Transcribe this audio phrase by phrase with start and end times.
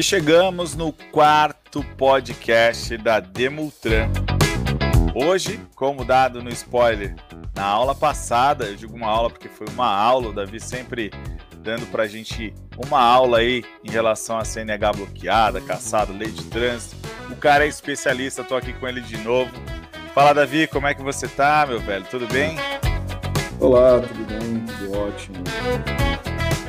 [0.00, 4.08] E chegamos no quarto podcast da Demultran.
[5.14, 7.14] Hoje, como dado no spoiler
[7.54, 11.10] na aula passada, eu digo uma aula porque foi uma aula, o Davi sempre
[11.58, 16.44] dando para a gente uma aula aí em relação a CNH bloqueada, caçado, lei de
[16.44, 16.96] trânsito.
[17.30, 19.52] O cara é especialista, tô aqui com ele de novo.
[20.14, 22.06] Fala, Davi, como é que você tá, meu velho?
[22.06, 22.56] Tudo bem?
[23.60, 24.64] Olá, tudo bem?
[24.64, 25.44] Tudo ótimo.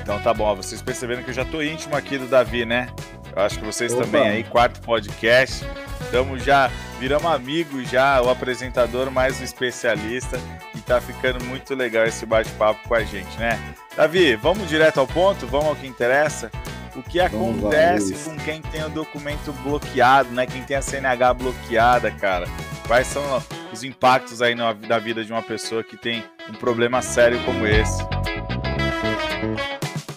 [0.02, 2.90] Então tá bom, vocês perceberam que eu já tô íntimo aqui do Davi, né?
[3.36, 4.04] Eu acho que vocês Opa.
[4.04, 5.66] também aí, quarto podcast.
[6.02, 10.38] Estamos já, viramos amigos já, o apresentador mais o especialista.
[10.76, 13.58] E tá ficando muito legal esse bate-papo com a gente, né?
[13.96, 16.52] Davi, vamos direto ao ponto, vamos ao que interessa.
[16.94, 20.46] O que acontece com quem tem o documento bloqueado, né?
[20.46, 22.46] Quem tem a CNH bloqueada, cara?
[22.86, 23.24] Quais são
[23.72, 27.66] os impactos aí na, da vida de uma pessoa que tem um problema sério como
[27.66, 28.04] esse?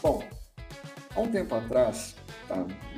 [0.02, 0.24] Bom,
[1.14, 2.16] há um tempo atrás?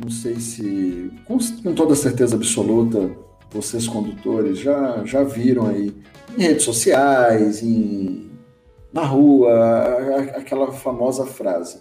[0.03, 3.11] Não sei se, com, com, toda certeza absoluta,
[3.51, 5.95] vocês condutores já, já viram aí
[6.37, 8.31] em redes sociais, em,
[8.93, 9.51] na rua,
[10.35, 11.81] aquela famosa frase: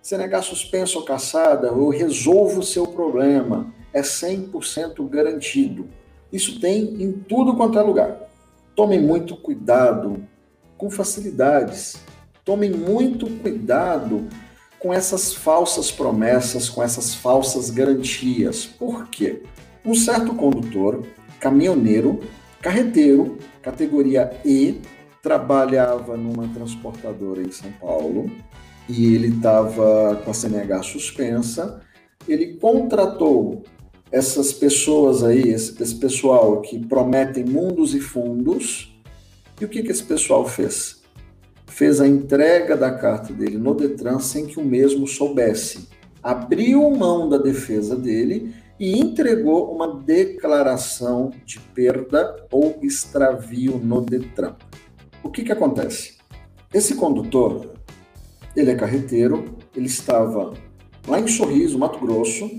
[0.00, 5.88] se negar suspenso ou caçada, eu resolvo o seu problema, é 100% garantido.
[6.32, 8.16] Isso tem em tudo quanto é lugar.
[8.74, 10.24] Tomem muito cuidado
[10.78, 11.96] com facilidades.
[12.44, 14.26] Tomem muito cuidado
[14.80, 18.64] com essas falsas promessas, com essas falsas garantias.
[18.64, 19.42] Por quê?
[19.84, 21.04] Um certo condutor,
[21.38, 22.20] caminhoneiro,
[22.60, 24.80] carreteiro, categoria E,
[25.22, 28.30] trabalhava numa transportadora em São Paulo
[28.88, 31.82] e ele estava com a CNH suspensa.
[32.26, 33.62] Ele contratou
[34.10, 38.98] essas pessoas aí, esse, esse pessoal que prometem mundos e fundos.
[39.60, 40.99] E o que, que esse pessoal fez?
[41.70, 45.88] Fez a entrega da carta dele no Detran sem que o mesmo soubesse.
[46.22, 54.56] Abriu mão da defesa dele e entregou uma declaração de perda ou extravio no Detran.
[55.22, 56.18] O que, que acontece?
[56.72, 57.72] Esse condutor,
[58.56, 60.52] ele é carreteiro, ele estava
[61.06, 62.50] lá em Sorriso, Mato Grosso,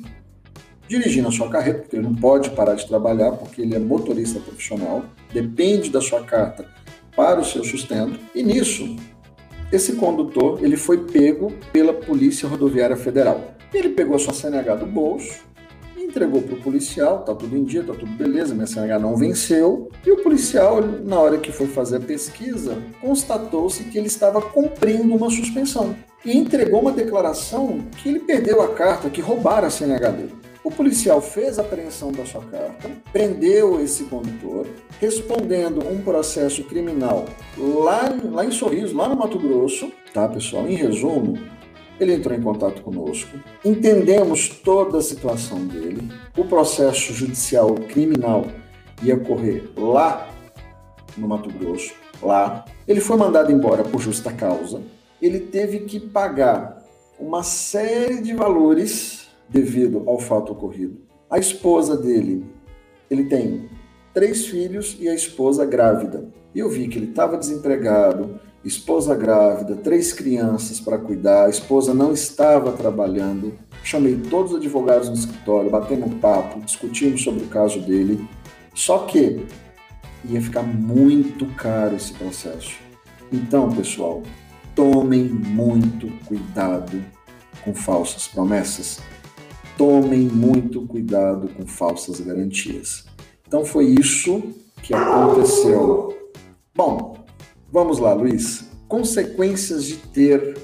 [0.88, 4.40] dirigindo a sua carreta, porque ele não pode parar de trabalhar, porque ele é motorista
[4.40, 6.66] profissional, depende da sua carta
[7.16, 8.20] para o seu sustento.
[8.34, 8.96] E nisso,
[9.72, 13.56] esse condutor ele foi pego pela Polícia Rodoviária Federal.
[13.74, 15.44] Ele pegou a sua CNH do bolso,
[15.98, 19.90] entregou para o policial, tá tudo em dia, tá tudo beleza, minha CNH não venceu.
[20.06, 25.16] E o policial, na hora que foi fazer a pesquisa, constatou-se que ele estava cumprindo
[25.16, 25.96] uma suspensão
[26.26, 30.41] e entregou uma declaração que ele perdeu a carta, que roubaram a CNH dele.
[30.64, 34.68] O policial fez a apreensão da sua carta, prendeu esse condutor,
[35.00, 37.26] respondendo um processo criminal
[37.58, 40.68] lá, lá em Sorriso, lá no Mato Grosso, tá, pessoal?
[40.68, 41.40] Em resumo,
[42.00, 46.08] ele entrou em contato conosco, entendemos toda a situação dele,
[46.38, 48.46] o processo judicial criminal
[49.02, 50.30] ia correr lá
[51.18, 52.66] no Mato Grosso, lá.
[52.88, 54.80] Ele foi mandado embora por justa causa,
[55.20, 56.86] ele teve que pagar
[57.20, 60.98] uma série de valores devido ao fato ocorrido.
[61.30, 62.46] A esposa dele,
[63.10, 63.70] ele tem
[64.14, 66.30] três filhos e a esposa grávida.
[66.56, 71.94] E eu vi que ele estava desempregado, esposa grávida, três crianças para cuidar, a esposa
[71.94, 73.54] não estava trabalhando.
[73.84, 78.26] Chamei todos os advogados no escritório, batemos um papo, discutimos sobre o caso dele.
[78.74, 79.46] Só que
[80.26, 82.78] ia ficar muito caro esse processo.
[83.32, 84.22] Então, pessoal,
[84.76, 87.04] tomem muito cuidado
[87.64, 89.00] com falsas promessas
[89.82, 93.04] tomem muito cuidado com falsas garantias.
[93.48, 94.54] Então foi isso
[94.84, 96.16] que aconteceu.
[96.76, 97.18] Bom,
[97.72, 98.64] vamos lá, Luiz.
[98.88, 100.56] Consequências de ter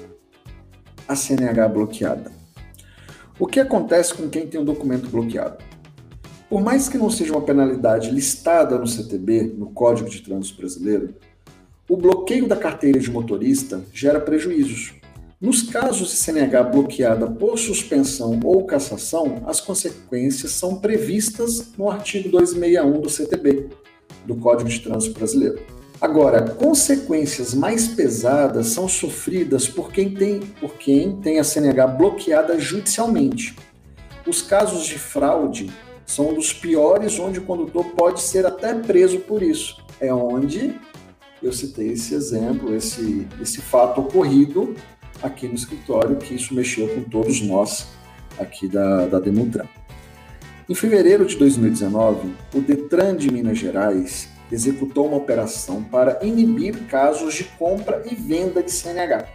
[1.08, 2.30] a CNH bloqueada.
[3.40, 5.64] O que acontece com quem tem um documento bloqueado?
[6.48, 11.12] Por mais que não seja uma penalidade listada no CTB, no Código de Trânsito Brasileiro,
[11.88, 14.94] o bloqueio da carteira de motorista gera prejuízos.
[15.40, 22.28] Nos casos de CNH bloqueada por suspensão ou cassação, as consequências são previstas no artigo
[22.28, 23.68] 261 do CTB,
[24.26, 25.62] do Código de Trânsito Brasileiro.
[26.00, 32.58] Agora, consequências mais pesadas são sofridas por quem tem, por quem tem a CNH bloqueada
[32.58, 33.54] judicialmente.
[34.26, 35.70] Os casos de fraude
[36.04, 39.76] são um dos piores, onde o condutor pode ser até preso por isso.
[40.00, 40.74] É onde
[41.40, 44.74] eu citei esse exemplo, esse, esse fato ocorrido
[45.22, 47.88] aqui no escritório, que isso mexeu com todos nós
[48.38, 49.66] aqui da, da Demutran.
[50.68, 57.34] Em fevereiro de 2019, o Detran de Minas Gerais executou uma operação para inibir casos
[57.34, 59.26] de compra e venda de CNH.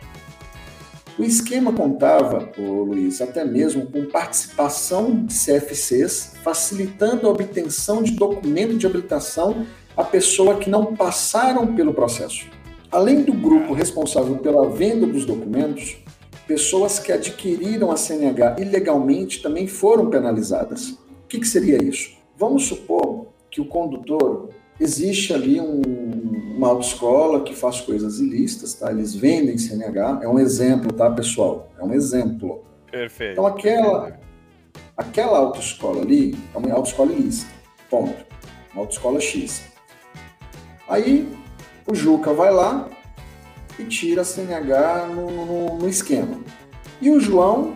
[1.17, 8.13] O esquema contava, ô Luiz, até mesmo com participação de CFCs, facilitando a obtenção de
[8.13, 9.65] documento de habilitação
[9.95, 12.47] a pessoa que não passaram pelo processo.
[12.93, 15.97] Além do grupo responsável pela venda dos documentos,
[16.45, 20.89] pessoas que adquiriram a CNH ilegalmente também foram penalizadas.
[20.89, 22.11] O que, que seria isso?
[22.37, 24.49] Vamos supor que o condutor
[24.79, 25.81] existe ali um,
[26.55, 28.91] uma autoescola que faz coisas ilícitas, tá?
[28.91, 31.71] Eles vendem CNH, é um exemplo, tá, pessoal?
[31.79, 32.63] É um exemplo.
[32.91, 33.31] Perfeito.
[33.31, 34.19] Então aquela
[34.95, 37.51] aquela autoescola ali é uma autoescola ilícita.
[37.89, 38.23] Ponto.
[38.71, 39.63] Uma autoescola X.
[40.87, 41.27] Aí
[41.87, 42.89] o Juca vai lá
[43.77, 46.39] e tira a CNH no, no, no esquema.
[47.01, 47.75] E o João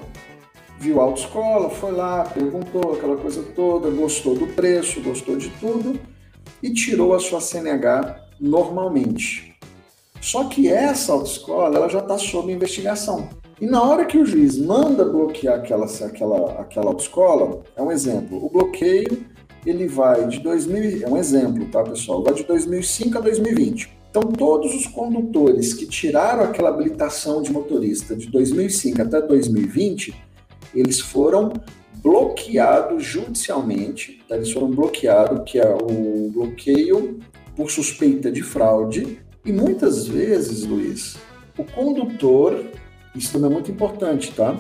[0.79, 5.99] viu a autoescola, foi lá, perguntou aquela coisa toda, gostou do preço, gostou de tudo
[6.61, 9.55] e tirou a sua CNH normalmente.
[10.21, 13.29] Só que essa autoescola ela já está sob investigação.
[13.59, 18.43] E na hora que o juiz manda bloquear aquela, aquela, aquela autoescola, é um exemplo,
[18.43, 19.25] o bloqueio
[19.65, 23.96] ele vai de 2000, é um exemplo, tá pessoal, vai de 2005 a 2020.
[24.09, 30.13] Então todos os condutores que tiraram aquela habilitação de motorista de 2005 até 2020,
[30.73, 31.53] eles foram
[32.01, 34.35] bloqueado judicialmente, tá?
[34.35, 37.19] eles foram bloqueados, que é o bloqueio
[37.55, 41.17] por suspeita de fraude, e muitas vezes, Luiz,
[41.57, 42.65] o condutor,
[43.15, 44.55] isso também é muito importante, tá?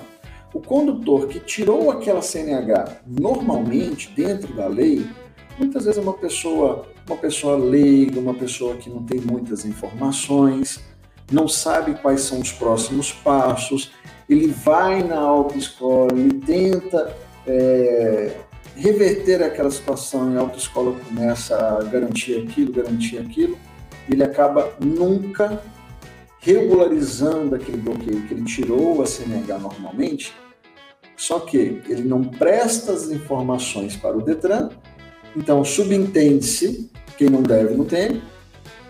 [0.53, 5.05] O condutor que tirou aquela CNH normalmente dentro da lei,
[5.57, 10.79] muitas vezes uma pessoa, uma pessoa leiga, uma pessoa que não tem muitas informações,
[11.31, 13.91] não sabe quais são os próximos passos,
[14.29, 17.15] ele vai na autoescola, ele tenta
[17.45, 18.37] é,
[18.75, 23.57] reverter aquela situação e a autoescola começa a garantir aquilo, garantir aquilo,
[24.09, 25.61] ele acaba nunca
[26.39, 30.33] regularizando aquele bloqueio que ele tirou a CNH normalmente,
[31.15, 34.69] só que ele não presta as informações para o Detran,
[35.37, 38.23] então subentende-se, quem não deve não tem,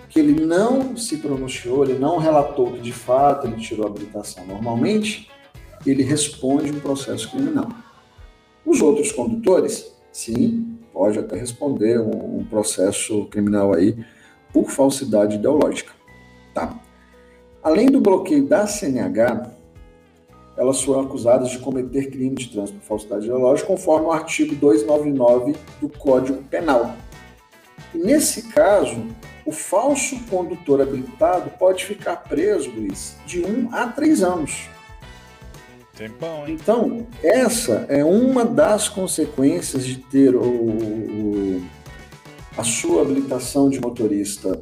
[0.08, 4.46] que ele não se pronunciou, ele não relatou que de fato ele tirou a habilitação
[4.48, 5.30] normalmente,
[5.86, 7.68] ele responde um processo criminal.
[8.66, 13.98] Os outros condutores, sim, pode até responder um, um processo criminal aí
[14.54, 15.92] por falsidade ideológica,
[16.54, 16.80] tá?
[17.62, 19.52] Além do bloqueio da CNH,
[20.58, 25.56] elas foram acusadas de cometer crime de trânsito por falsidade ideológica, conforme o artigo 299
[25.80, 26.96] do Código Penal.
[27.94, 29.06] E nesse caso,
[29.46, 34.68] o falso condutor habilitado pode ficar preso, Luiz, de um a três anos.
[35.96, 36.58] Tempão, hein?
[36.62, 41.64] Então, essa é uma das consequências de ter o, o,
[42.58, 44.60] a sua habilitação de motorista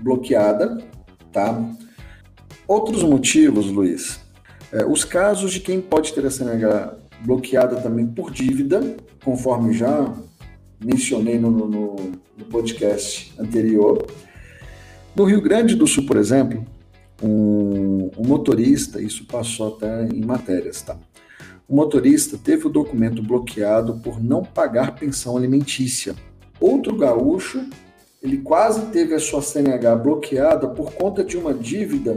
[0.00, 0.78] bloqueada,
[1.32, 1.60] tá?
[2.66, 4.20] Outros motivos, Luiz.
[4.72, 6.94] É, os casos de quem pode ter a CNH
[7.24, 10.12] bloqueada também por dívida, conforme já
[10.82, 11.96] mencionei no, no,
[12.38, 14.06] no podcast anterior.
[15.14, 16.64] No Rio Grande do Sul, por exemplo,
[17.22, 20.96] um, um motorista, isso passou até em matérias, tá?
[21.68, 26.16] O motorista teve o documento bloqueado por não pagar pensão alimentícia.
[26.58, 27.64] Outro gaúcho,
[28.22, 32.16] ele quase teve a sua CNH bloqueada por conta de uma dívida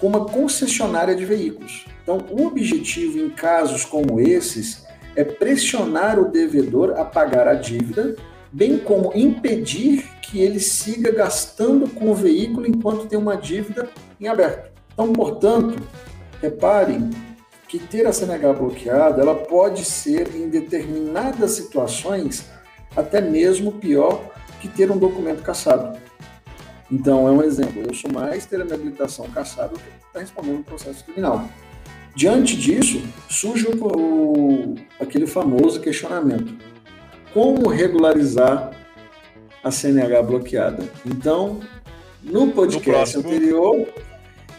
[0.00, 1.84] com uma concessionária de veículos.
[2.02, 8.16] Então, o objetivo em casos como esses é pressionar o devedor a pagar a dívida,
[8.50, 13.88] bem como impedir que ele siga gastando com o veículo enquanto tem uma dívida
[14.20, 14.70] em aberto.
[14.92, 15.82] Então, portanto,
[16.40, 17.10] reparem
[17.68, 22.46] que ter a CNH bloqueada, ela pode ser em determinadas situações
[22.96, 24.24] até mesmo pior
[24.60, 25.96] que ter um documento cassado.
[26.90, 27.82] Então, é um exemplo.
[27.86, 31.48] Eu sou mais ter a minha habilitação cassada do que estar respondendo um processo criminal.
[32.16, 36.52] Diante disso, surge o, o, aquele famoso questionamento:
[37.32, 38.72] como regularizar
[39.62, 40.82] a CNH bloqueada?
[41.06, 41.60] Então,
[42.22, 43.86] no podcast no anterior,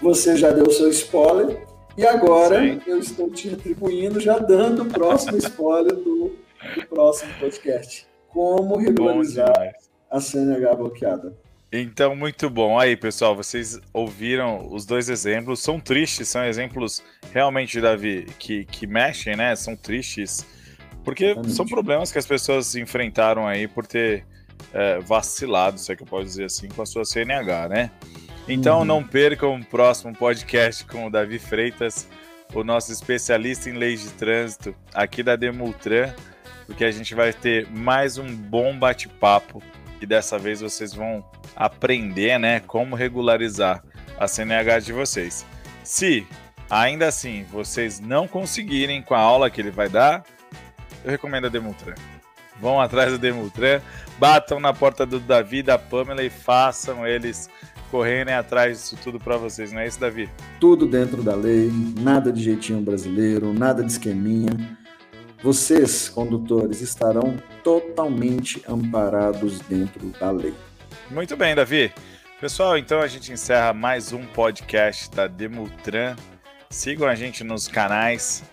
[0.01, 1.57] você já deu seu spoiler
[1.97, 2.81] e agora Sim.
[2.88, 6.31] eu estou te atribuindo, já dando o próximo spoiler do,
[6.75, 8.07] do próximo podcast.
[8.29, 9.75] Como regularizar
[10.09, 11.35] a CNH bloqueada.
[11.72, 12.78] Então, muito bom.
[12.78, 15.62] Aí, pessoal, vocês ouviram os dois exemplos.
[15.62, 17.01] São tristes, são exemplos
[17.32, 19.56] realmente, Davi, que, que mexem, né?
[19.56, 20.46] São tristes.
[21.04, 21.54] Porque Exatamente.
[21.54, 24.25] são problemas que as pessoas enfrentaram aí por ter
[24.74, 27.92] é, vacilado, se é que eu posso dizer assim, com a sua CNH, né?
[28.48, 28.86] Então uhum.
[28.86, 32.08] não percam o próximo podcast com o Davi Freitas,
[32.54, 36.13] o nosso especialista em leis de trânsito aqui da Demultran,
[36.66, 39.62] porque a gente vai ter mais um bom bate-papo
[40.01, 41.24] e dessa vez vocês vão
[41.55, 43.84] aprender, né, como regularizar
[44.20, 45.46] a CNH de vocês.
[45.84, 46.25] Se
[46.70, 50.24] ainda assim vocês não conseguirem com a aula que ele vai dar,
[51.05, 51.96] eu recomendo a Demutran.
[52.60, 53.79] Vão atrás da Demutran,
[54.20, 57.50] batam na porta do Davi, da Pamela e façam eles
[57.89, 60.29] correrem atrás disso tudo para vocês, não é isso, Davi?
[60.60, 64.79] Tudo dentro da lei, nada de jeitinho brasileiro, nada de esqueminha.
[65.43, 70.53] Vocês, condutores, estarão totalmente amparados dentro da lei.
[71.10, 71.91] Muito bem, Davi.
[72.39, 76.15] Pessoal, então a gente encerra mais um podcast da Demutran.
[76.69, 78.43] Sigam a gente nos canais,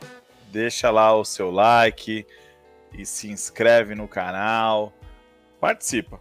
[0.50, 2.26] deixa lá o seu like
[2.96, 4.90] e se inscreve no canal.
[5.60, 6.18] Participa.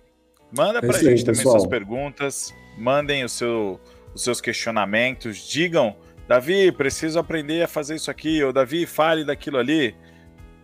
[0.51, 1.59] Manda para a gente também pessoal.
[1.59, 3.79] suas perguntas, mandem o seu,
[4.13, 5.95] os seus questionamentos, digam,
[6.27, 9.95] Davi, preciso aprender a fazer isso aqui, ou Davi, fale daquilo ali,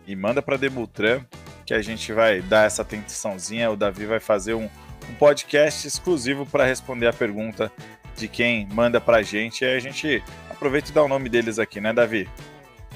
[0.06, 1.22] e manda para Demutran,
[1.66, 6.44] que a gente vai dar essa atençãozinha, o Davi vai fazer um, um podcast exclusivo
[6.44, 7.72] para responder a pergunta
[8.16, 11.58] de quem manda para a gente, e a gente aproveita e dá o nome deles
[11.58, 12.28] aqui, né, Davi?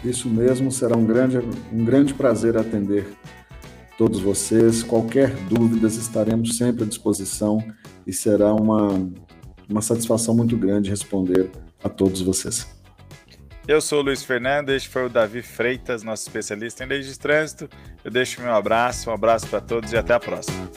[0.04, 1.38] Isso mesmo, será um grande,
[1.72, 3.06] um grande prazer atender
[3.96, 4.82] todos vocês.
[4.82, 7.62] Qualquer dúvidas, estaremos sempre à disposição
[8.06, 9.10] e será uma,
[9.68, 11.50] uma satisfação muito grande responder
[11.82, 12.77] a todos vocês.
[13.68, 17.18] Eu sou o Luiz Fernando, este foi o Davi Freitas, nosso especialista em leis de
[17.18, 17.68] trânsito.
[18.02, 20.70] Eu deixo meu abraço, um abraço para todos e até a próxima.